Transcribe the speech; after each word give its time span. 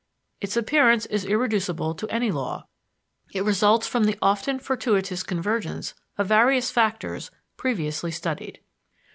Its 0.39 0.57
appearance 0.57 1.05
is 1.05 1.25
irreducible 1.25 1.93
to 1.93 2.09
any 2.09 2.31
law; 2.31 2.65
it 3.33 3.43
results 3.43 3.85
from 3.85 4.05
the 4.05 4.17
often 4.19 4.57
fortuitous 4.57 5.21
convergence 5.21 5.93
of 6.17 6.25
various 6.25 6.71
factors 6.71 7.29
previously 7.55 8.09
studied. 8.09 8.61